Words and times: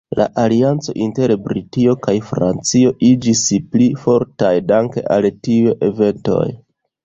La 0.19 0.25
alianco 0.43 0.95
inter 1.07 1.33
Britio 1.47 1.93
kaj 2.07 2.15
Francio 2.31 2.95
iĝis 3.11 3.45
pli 3.75 3.93
fortaj 4.07 4.53
danke 4.75 5.07
al 5.19 5.33
tiuj 5.45 5.79
eventoj. 5.93 6.45